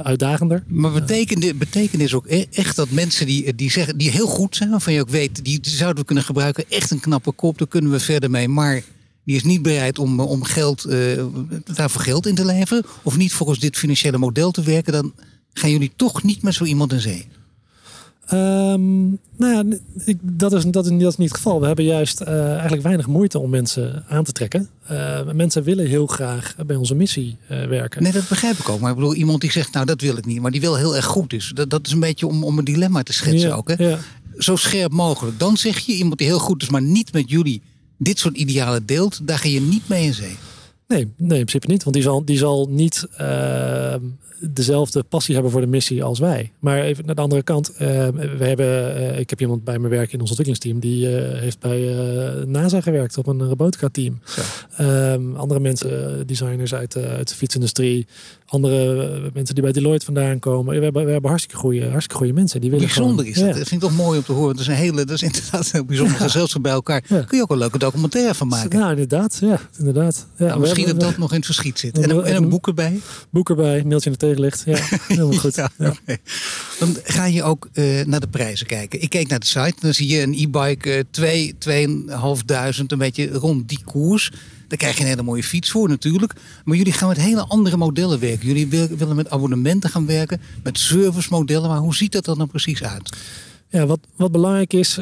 [0.02, 0.62] uitdagender.
[0.66, 4.26] Maar betekent dit, betekent dit ook e-, echt dat mensen die, die zeggen, die heel
[4.26, 7.32] goed zijn, waarvan je ook weet, die, die zouden we kunnen gebruiken, echt een knappe
[7.32, 8.82] kop, daar kunnen we verder mee, maar
[9.28, 11.24] die is niet bereid om, om geld, uh,
[11.64, 12.84] daarvoor geld in te leveren.
[13.02, 14.92] Of niet volgens dit financiële model te werken.
[14.92, 15.12] Dan
[15.52, 17.26] gaan jullie toch niet met zo iemand in zee.
[18.32, 21.60] Um, nou ja, ik, dat, is, dat, is, niet het geval.
[21.60, 24.68] We hebben juist uh, eigenlijk weinig moeite om mensen aan te trekken.
[24.90, 28.02] Uh, mensen willen heel graag bij onze missie uh, werken.
[28.02, 28.80] Nee, dat begrijp ik ook.
[28.80, 30.40] Maar ik bedoel, iemand die zegt, nou dat wil ik niet.
[30.40, 31.52] Maar die wil heel erg goed is.
[31.54, 33.68] Dat, dat is een beetje om, om een dilemma te schetsen ook.
[33.68, 33.88] Hè?
[33.88, 33.98] Ja.
[34.38, 35.38] Zo scherp mogelijk.
[35.38, 37.62] Dan zeg je, iemand die heel goed is, maar niet met jullie
[37.98, 40.36] dit soort idealen deelt, daar ga je niet mee in zee.
[40.88, 41.82] Nee, nee in principe niet.
[41.82, 43.94] Want die zal, die zal niet uh,
[44.40, 46.52] dezelfde passie hebben voor de missie als wij.
[46.58, 47.70] Maar even naar de andere kant.
[47.72, 47.78] Uh,
[48.38, 50.80] we hebben, uh, ik heb iemand bij me werken in ons ontwikkelingsteam.
[50.80, 51.94] Die heeft bij
[52.46, 54.20] NASA gewerkt op een robotica team.
[54.80, 58.06] Um, andere mensen, designers uit, uit de fietsindustrie
[58.48, 60.76] andere eh, mensen die bij Deloitte vandaan komen.
[60.76, 62.60] We hebben, we hebben hartstikke goede, hartstikke goede mensen.
[62.60, 63.46] Die willen bijzonder is dat.
[63.46, 64.52] Dat vind ik toch mooi om te horen.
[64.52, 67.00] Dat is een hele, dat is inderdaad een bijzonder gezelschap bij elkaar.
[67.00, 68.78] Kun je ook een leuke documentaire van maken.
[68.78, 69.38] Nou, inderdaad.
[69.40, 70.26] Ja, inderdaad.
[70.36, 71.98] Ja, nou, misschien dat dat nog in het verschiet zit.
[71.98, 73.00] En, en een boek erbij.
[73.30, 74.62] Boek erbij, mailtje in de tegenlicht.
[74.66, 75.54] Ja, helemaal goed.
[75.54, 75.70] ja,
[76.78, 79.02] Dan ga je ook uh, naar de prijzen kijken.
[79.02, 79.74] Ik keek naar de site.
[79.80, 84.30] Dan zie je een e-bike uh, 2, 2.500, een beetje rond die koers.
[84.68, 86.32] Daar krijg je een hele mooie fiets voor natuurlijk.
[86.64, 88.46] Maar jullie gaan met hele andere modellen werken.
[88.46, 91.68] Jullie willen met abonnementen gaan werken, met servicemodellen.
[91.68, 93.16] Maar hoe ziet dat er dan precies uit?
[93.70, 94.96] Ja, wat, wat belangrijk is,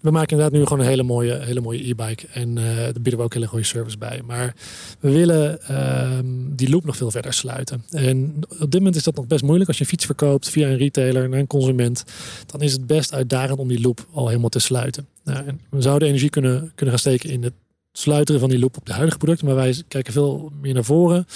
[0.00, 2.26] we maken inderdaad nu gewoon een hele mooie, hele mooie e-bike.
[2.32, 4.22] En uh, daar bieden we ook hele goede service bij.
[4.26, 4.54] Maar
[5.00, 6.18] we willen uh,
[6.56, 7.84] die loop nog veel verder sluiten.
[7.90, 9.68] En op dit moment is dat nog best moeilijk.
[9.68, 12.04] Als je een fiets verkoopt via een retailer naar een consument,
[12.46, 15.06] dan is het best uitdagend om die loop al helemaal te sluiten.
[15.24, 17.52] Nou, en we zouden energie kunnen, kunnen gaan steken in het
[17.92, 19.46] sluiteren van die loop op de huidige producten.
[19.46, 21.26] Maar wij kijken veel meer naar voren.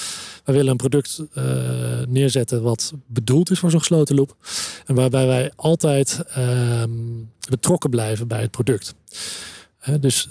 [0.45, 1.23] wij willen een product
[2.09, 4.37] neerzetten wat bedoeld is voor zo'n gesloten loop.
[4.87, 6.91] En waarbij wij altijd ehm,
[7.49, 8.95] betrokken blijven bij het product.
[10.01, 10.29] dus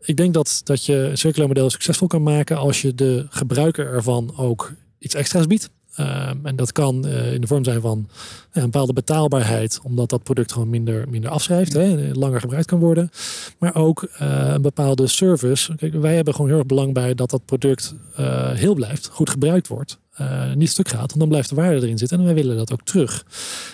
[0.00, 3.86] ik denk dat, dat je een circulair model succesvol kan maken als je de gebruiker
[3.86, 5.70] ervan ook iets extra's biedt.
[5.96, 8.08] Ehm, en dat kan uh, in de vorm zijn van
[8.52, 13.10] een bepaalde betaalbaarheid, omdat dat product gewoon minder, minder afschrijft, hè, langer gebruikt kan worden.
[13.58, 15.74] Maar ook uh, een bepaalde service.
[15.76, 19.30] Kijk, wij hebben gewoon heel erg belang bij dat dat product uh, heel blijft, goed
[19.30, 19.98] gebruikt wordt.
[20.20, 22.72] Uh, niet stuk gaat, want dan blijft de waarde erin zitten en wij willen dat
[22.72, 23.24] ook terug.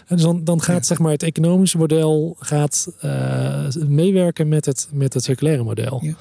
[0.06, 4.88] En dus dan, dan gaat zeg maar het economische model gaat, uh, meewerken met het,
[4.92, 6.00] met het circulaire model.
[6.02, 6.14] Ja.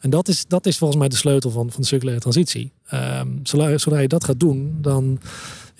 [0.00, 2.72] En dat is, dat is volgens mij de sleutel van, van de circulaire transitie.
[2.94, 5.20] Um, zodra, zodra je dat gaat doen, dan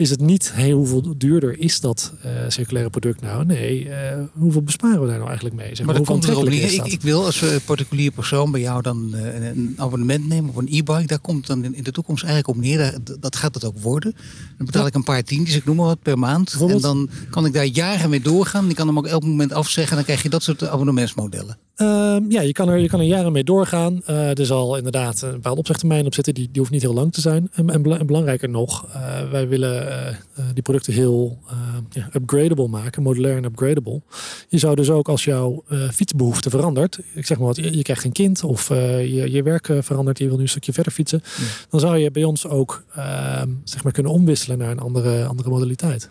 [0.00, 3.44] is het niet hey, hoeveel duurder is dat uh, circulaire product nou?
[3.44, 3.92] Nee, uh,
[4.32, 5.66] hoeveel besparen we daar nou eigenlijk mee?
[5.66, 6.72] Zeg maar, maar dat komt erop niet.
[6.72, 10.68] Ik, ik, wil als uh, particulier persoon bij jou dan een abonnement nemen op een
[10.68, 11.06] e-bike.
[11.06, 12.98] Daar komt dan in, in, de toekomst eigenlijk op neer.
[13.20, 14.14] Dat gaat het ook worden.
[14.56, 16.56] Dan betaal ik een paar tientjes, ik noem maar wat, per maand.
[16.68, 18.68] En dan kan ik daar jaren mee doorgaan.
[18.68, 19.90] Ik kan hem ook elk moment afzeggen.
[19.90, 21.58] En dan krijg je dat soort abonnementsmodellen.
[21.80, 24.02] Ehm, ja, je kan, er, je kan er jaren mee doorgaan.
[24.10, 26.34] Uh, er zal inderdaad een bepaalde opzegtermijn op zitten.
[26.34, 27.50] Die, die hoeft niet heel lang te zijn.
[27.52, 29.89] En, en, belangrijker nog, uh, wij willen
[30.54, 31.38] die producten heel
[31.90, 33.02] ja, upgradable maken.
[33.02, 34.02] Modulair en upgradable.
[34.48, 36.98] Je zou dus ook als jouw fietsbehoefte verandert.
[37.14, 40.18] Ik zeg maar wat, je, je krijgt een kind of je, je werk verandert.
[40.18, 41.22] Je wil nu een stukje verder fietsen.
[41.68, 45.50] Dan zou je bij ons ook ehm, zeg maar kunnen omwisselen naar een andere, andere
[45.50, 46.10] modaliteit.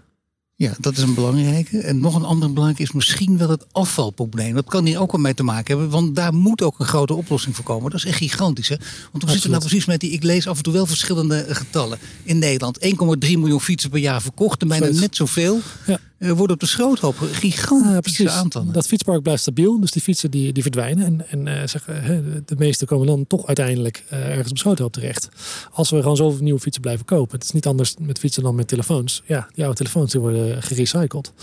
[0.60, 1.80] Ja, dat is een belangrijke.
[1.80, 4.56] En nog een andere belangrijke is misschien wel het afvalprobleem.
[4.56, 7.14] Dat kan hier ook wel mee te maken hebben, want daar moet ook een grote
[7.14, 7.92] oplossing voor komen.
[7.92, 8.70] Dat is echt gigantisch.
[8.70, 8.76] Hè?
[9.12, 12.00] Want we zitten nou precies met die, ik lees af en toe wel verschillende getallen.
[12.24, 15.60] In Nederland 1,3 miljoen fietsen per jaar verkocht, en bijna net zoveel.
[15.86, 17.16] Ja uh, worden op de schroothoop.
[17.32, 18.74] Gigantische ja, aantallen.
[18.74, 21.06] Dat fietspark blijft stabiel, dus die fietsen die, die verdwijnen.
[21.06, 22.08] En, en uh, zeg, uh,
[22.46, 25.30] de meeste komen dan toch uiteindelijk ergens op de schroothoop terecht.
[25.72, 27.38] Als we gewoon zoveel nieuwe fietsen blijven kopen.
[27.38, 29.24] Het is niet anders met fietsen dan met telefoons.
[29.26, 31.34] Ja, die oude telefoons die worden gerecycled.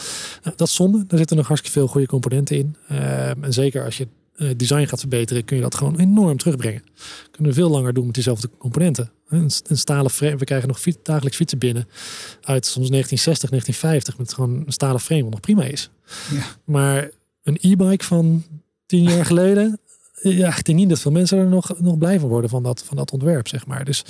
[0.43, 1.05] Nou, dat is zonde.
[1.07, 2.77] Daar zitten nog hartstikke veel goede componenten in.
[3.41, 4.09] en zeker als je
[4.57, 6.83] design gaat verbeteren, kun je dat gewoon enorm terugbrengen.
[7.31, 9.11] Kunnen we veel langer doen met diezelfde componenten.
[9.29, 11.89] Een, stalen frame, we krijgen nog fiets, dagelijks fietsen binnen
[12.41, 15.91] uit soms 1960, 1950 met gewoon een stalen frame wat nog prima is.
[16.33, 16.47] Ja.
[16.65, 17.11] Maar
[17.43, 18.45] een e-bike van
[18.87, 19.81] tien jaar geleden,
[20.21, 22.83] ja, ik denk niet dat veel mensen er nog, nog blij van worden van dat,
[22.85, 23.85] van dat ontwerp, zeg maar.
[23.85, 24.05] Dus,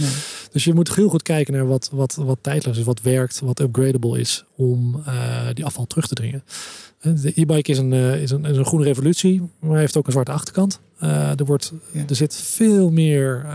[0.50, 3.60] dus je moet heel goed kijken naar wat, wat, wat tijdloos is, wat werkt, wat
[3.60, 6.44] upgradable is om uh, die afval terug te dringen.
[7.00, 10.12] De e-bike is een, uh, is, een, is een groene revolutie, maar heeft ook een
[10.12, 10.80] zwarte achterkant.
[11.02, 11.72] Uh, er, wordt,
[12.08, 13.46] er zit veel meer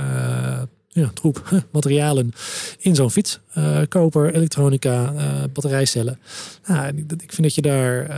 [0.88, 2.32] ja, troep, materialen
[2.78, 3.40] in zo'n fiets.
[3.88, 5.14] koper, elektronica,
[5.54, 6.20] batterijcellen.
[6.66, 8.12] Nou, ik vind dat je daar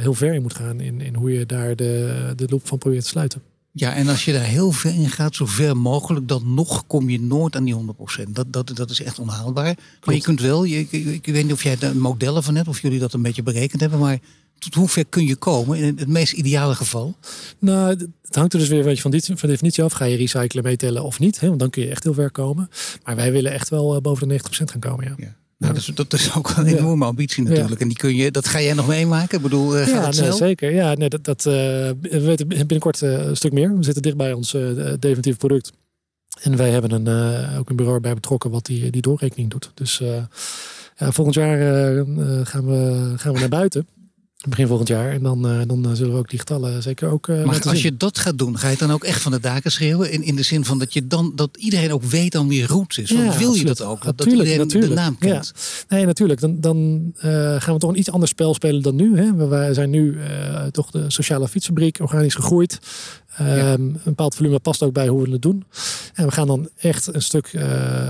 [0.00, 3.02] heel ver in moet gaan in, in hoe je daar de, de loop van probeert
[3.02, 3.42] te sluiten.
[3.72, 7.10] Ja, en als je daar heel ver in gaat, zo ver mogelijk, dan nog kom
[7.10, 8.30] je nooit aan die 100%.
[8.30, 9.76] Dat, dat, dat is echt onhaalbaar.
[10.04, 12.68] Maar je kunt wel, je, ik, ik, weet niet of jij de modellen van hebt,
[12.68, 14.18] of jullie dat een beetje berekend hebben, maar
[14.58, 17.16] tot hoe ver kun je komen in het meest ideale geval?
[17.58, 17.88] Nou,
[18.22, 19.92] het hangt er dus weer een beetje van, dit, van definitie af.
[19.92, 21.40] Ga je recyclen meetellen of niet?
[21.40, 21.48] Hè?
[21.48, 22.70] Want dan kun je echt heel ver komen.
[23.04, 25.14] Maar wij willen echt wel uh, boven de 90% gaan komen, ja.
[25.16, 25.36] ja.
[25.60, 27.80] Nou, dat is, dat is ook een enorme ambitie natuurlijk.
[27.80, 29.36] En die kun je, dat ga jij nog meemaken?
[29.36, 30.72] Ik bedoel, uh, ja, nee, zeker.
[30.72, 31.52] Ja, nee, dat, dat, uh,
[32.00, 33.76] we weten binnenkort uh, een stuk meer.
[33.76, 34.50] We zitten dicht bij ons
[34.98, 35.72] definitief product.
[36.42, 39.70] En wij hebben een, ook een bureau bij betrokken wat die, die doorrekening doet.
[39.74, 39.98] Dus
[40.96, 41.58] ja, volgend jaar
[42.46, 43.86] gaan, we, gaan we naar buiten
[44.48, 45.12] begin volgend jaar.
[45.12, 47.26] En dan, uh, dan zullen we ook die getallen zeker ook.
[47.26, 49.40] Uh, maar als je dat gaat doen, ga je het dan ook echt van de
[49.40, 50.12] daken schreeuwen?
[50.12, 52.98] In, in de zin van dat je dan dat iedereen ook weet dan wie Roots
[52.98, 53.10] is.
[53.10, 54.04] Want wil je dat ook?
[54.04, 55.52] Dat, natuurlijk, dat iedereen de naam kent.
[55.54, 55.96] Ja.
[55.96, 56.40] Nee, natuurlijk.
[56.40, 56.76] Dan, dan
[57.16, 57.22] uh,
[57.60, 59.16] gaan we toch een iets ander spel spelen dan nu.
[59.16, 59.34] Hè?
[59.34, 60.18] We, zijn nu
[60.70, 62.78] toch de sociale fietsfabriek, organisch gegroeid.
[63.36, 65.64] Ehm, een bepaald volume past ook bij hoe we het doen.
[66.14, 67.62] En we gaan dan echt een stuk, uh,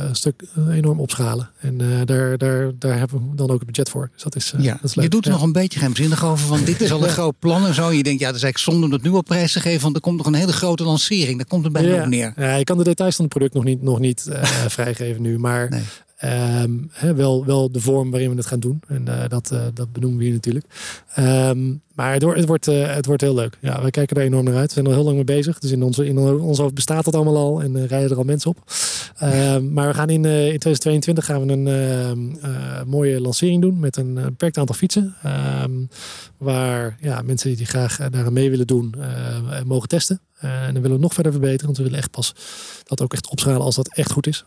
[0.08, 1.50] een stuk eh, enorm opschalen.
[1.60, 4.10] En uh, daar, daar, daar hebben we dan ook het budget voor.
[4.12, 4.72] Dus dat is, ja.
[4.72, 5.04] dat is leuk.
[5.04, 6.46] Je doet er nog een beetje geheimzinnig over.
[6.46, 7.90] Van dit is al een groot plan en zo.
[7.90, 9.82] je denkt, ja, dat is eigenlijk zonde om dat nu op prijs te geven.
[9.82, 11.36] Want er komt nog een hele grote lancering.
[11.36, 12.02] Daar komt er bijna ja.
[12.02, 12.32] op neer.
[12.36, 14.28] Ja, ik kan de details van het product nog niet, nog niet
[14.68, 15.38] vrijgeven nu.
[15.38, 15.82] Maar nee.
[16.24, 18.80] Um, wel, wel de vorm waarin we het gaan doen.
[18.88, 20.66] En uh, dat, uh, dat benoemen we hier natuurlijk.
[21.18, 23.56] Um, maar het, het, wordt, het wordt heel leuk.
[23.60, 24.66] Ja, wij kijken er enorm naar uit.
[24.66, 25.58] We zijn er heel lang mee bezig.
[25.58, 27.62] Dus in onze, in ons hoofd bestaat het allemaal al.
[27.62, 28.72] En rijden er al mensen op.
[29.22, 33.80] Um, maar we gaan in, in 2022 gaan we een mooie lancering doen.
[33.80, 35.14] Met een beperkt aantal fietsen.
[36.38, 38.94] waar ja, mensen die graag daar mee willen doen,
[39.64, 40.20] mogen testen.
[40.38, 41.64] en dan willen we nog verder verbeteren.
[41.64, 42.34] Want we willen echt pas
[42.84, 44.44] dat ook echt opschalen als dat echt goed is.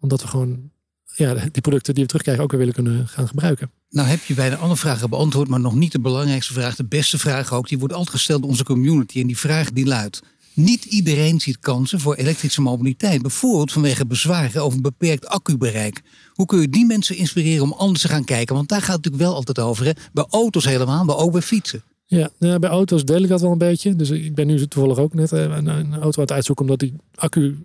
[0.00, 0.70] omdat we gewoon
[1.14, 3.70] ja, die producten die we terugkrijgen ook weer willen kunnen gaan gebruiken.
[3.90, 6.76] Nou heb je bijna alle vragen beantwoord, maar nog niet de belangrijkste vraag.
[6.76, 9.20] De beste vraag ook, die wordt altijd gesteld door onze community.
[9.20, 10.22] En die vraag die luidt,
[10.54, 13.22] Niet iedereen ziet kansen voor elektrische mobiliteit.
[13.22, 16.02] Bijvoorbeeld vanwege bezwaren over beperkt accubereik.
[16.32, 18.54] Hoe kun je die mensen inspireren om anders te gaan kijken?
[18.54, 19.84] Want daar gaat het natuurlijk wel altijd over.
[19.84, 19.92] Hè?
[20.12, 21.82] Bij auto's helemaal, maar ook bij fietsen.
[22.06, 23.96] Ja, nou, bij auto's deel ik dat wel een beetje.
[23.96, 26.94] Dus ik ben nu toevallig ook net een, een auto aan het uitzoeken omdat die
[27.14, 27.58] accu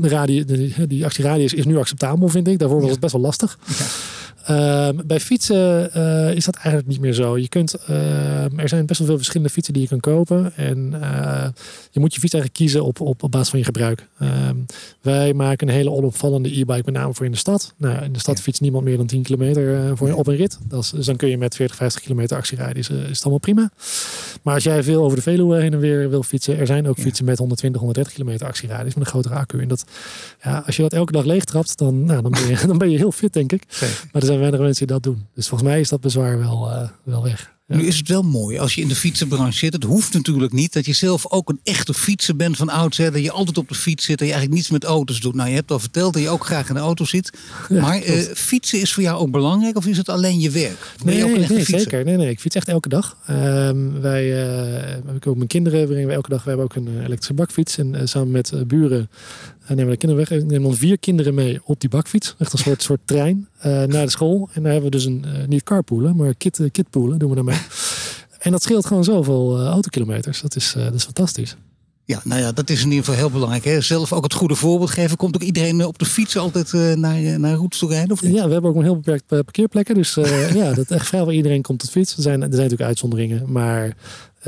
[0.00, 2.58] radie, die, die actieradius is nu acceptabel, vind ik.
[2.58, 3.58] Daarvoor was het best wel lastig.
[3.78, 3.84] Ja.
[4.44, 7.38] Ehm, bij fietsen uh, is dat eigenlijk niet meer zo.
[7.38, 10.52] Je kunt, uh, er zijn best wel veel verschillende fietsen die je kan kopen.
[10.56, 11.46] En uh,
[11.90, 14.06] je moet je fiets eigenlijk kiezen op, op, op basis van je gebruik.
[14.18, 14.56] Ehm,
[15.00, 17.74] wij maken een hele onopvallende e-bike, met name voor in de stad.
[17.76, 20.58] Nou, in de stad fietst niemand meer dan 10 kilometer voor, op een rit.
[20.68, 23.70] Dat is, dus dan kun je met 40, 50 kilometer actieradius, is het allemaal prima.
[24.42, 26.98] Maar als jij veel over de Veluwe heen en weer wil fietsen, er zijn ook
[26.98, 29.60] fietsen met 120, 130 kilometer actieradius met een grotere accu.
[29.60, 29.84] En dat,
[30.42, 32.90] ja, als je dat elke dag leeg trapt, dan, nou, dan, ben je, dan ben
[32.90, 33.62] je heel fit, denk ik.
[34.12, 35.26] Maar er zijn weinig mensen die dat doen.
[35.34, 37.54] Dus volgens mij is dat bezwaar wel, uh, wel weg.
[37.66, 39.72] Nu is het wel mooi als je in de fietsenbranche zit.
[39.72, 43.12] Het hoeft natuurlijk niet dat je zelf ook een echte fietser bent van oudsher.
[43.12, 45.34] Dat je altijd op de fiets zit en je eigenlijk niets met auto's doet.
[45.34, 47.38] Nou, je hebt al verteld dat je ook graag in de auto zit.
[47.68, 50.92] maar uh, fietsen is voor jou ook belangrijk of is het alleen je werk?
[50.96, 52.04] Ben nee, je ook nee, zeker.
[52.04, 53.16] Nee, nee, ik fiets echt elke dag.
[53.30, 56.42] Um, wij, uh, ik ook mijn kinderen brengen we elke dag.
[56.42, 57.78] We hebben ook een elektrische bakfiets.
[57.78, 59.10] En samen met buren
[59.68, 60.40] nemen we de kinderen weg.
[60.40, 62.34] Ik neem dan vier kinderen mee op die bakfiets.
[62.38, 64.48] Echt een soort, soort trein naar de school.
[64.52, 67.58] En daar hebben we dus een, niet carpoolen, maar kit, kitpoolen doen we daarmee.
[68.46, 70.40] En dat scheelt gewoon zoveel uh, autokilometers.
[70.40, 71.56] Dat is, uh, dat is fantastisch.
[72.04, 73.64] Ja, nou ja, dat is in ieder geval heel belangrijk.
[73.64, 73.80] Hè?
[73.80, 75.16] Zelf ook het goede voorbeeld geven.
[75.16, 78.10] Komt ook iedereen op de fiets altijd uh, naar, naar routes toe rijden?
[78.10, 78.34] Of niet?
[78.34, 79.94] Ja, we hebben ook een heel beperkt parkeerplekken.
[79.94, 80.14] Dus
[80.54, 82.16] ja, dat echt vrijwel iedereen komt tot fiets.
[82.16, 83.52] Er zijn, er zijn natuurlijk uitzonderingen.
[83.52, 83.96] Maar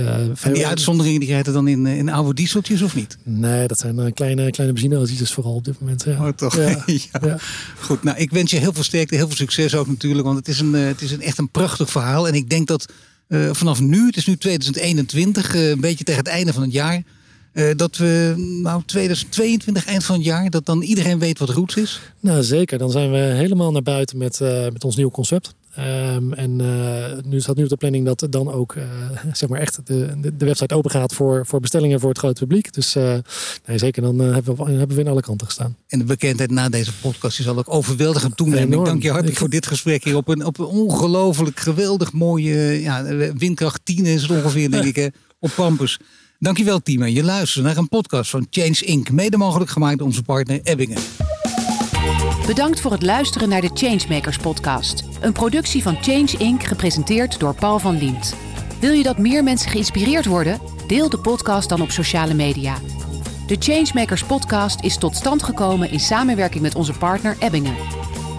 [0.04, 3.18] en die uitzonderingen die rijden dan in, in oude dieseltjes of niet?
[3.22, 6.04] Nee, dat zijn uh, kleine, kleine benzineauto's vooral op dit moment.
[6.04, 6.26] Ja.
[6.26, 6.56] Oh, toch?
[6.86, 7.20] Ja.
[7.22, 7.38] ja.
[7.80, 10.26] Goed, nou ik wens je heel veel sterkte, heel veel succes ook natuurlijk.
[10.26, 12.28] Want het is, een, het is een, echt een prachtig verhaal.
[12.28, 12.92] En ik denk dat
[13.28, 16.72] uh, vanaf nu, het is nu 2021, uh, een beetje tegen het einde van het
[16.72, 17.02] jaar.
[17.52, 21.76] Uh, dat we, nou 2022, eind van het jaar, dat dan iedereen weet wat Roots
[21.76, 22.00] is?
[22.20, 24.40] Nou zeker, dan zijn we helemaal naar buiten met,
[24.72, 25.54] met ons nieuwe concept.
[25.78, 28.84] Um, en uh, nu staat nu op de planning dat dan ook uh,
[29.32, 32.40] zeg maar echt de, de, de, website open gaat voor, voor bestellingen voor het grote
[32.40, 32.72] publiek.
[32.72, 33.14] Dus uh,
[33.66, 35.76] nee, zeker, dan hebben, we, hebben we in alle kanten gestaan.
[35.88, 38.78] En de bekendheid na deze podcast zal ook overweldigend toenemen.
[38.78, 42.80] Ik dank je hartelijk voor dit gesprek hier op een, op een ongelooflijk geweldig mooie
[42.80, 45.10] ja, windkracht 10 is het ongeveer, denk ik,
[45.40, 45.98] op Pampus.
[46.38, 47.04] Dankjewel, Timo.
[47.04, 49.10] Je luistert naar een podcast van Change Inc.
[49.10, 50.98] Mede mogelijk gemaakt door onze partner Ebbingen.
[52.48, 55.04] Bedankt voor het luisteren naar de Changemakers podcast.
[55.20, 56.62] Een productie van Change Inc.
[56.62, 58.34] gepresenteerd door Paul van Liemt.
[58.80, 60.60] Wil je dat meer mensen geïnspireerd worden?
[60.86, 62.74] Deel de podcast dan op sociale media.
[63.46, 67.76] De Changemakers podcast is tot stand gekomen in samenwerking met onze partner Ebbingen.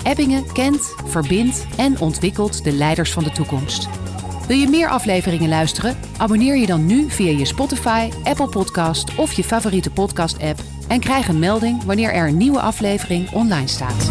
[0.04, 3.88] Ebbingen kent, verbindt en ontwikkelt de leiders van de toekomst.
[4.48, 5.98] Wil je meer afleveringen luisteren?
[6.18, 11.28] Abonneer je dan nu via je Spotify, Apple Podcast of je favoriete podcast-app en krijg
[11.28, 14.10] een melding wanneer er een nieuwe aflevering online staat.